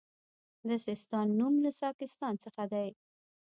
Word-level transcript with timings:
د 0.67 0.69
سیستان 0.85 1.27
نوم 1.39 1.53
له 1.65 1.71
ساکستان 1.81 2.33
څخه 2.43 2.63
دی 2.73 2.89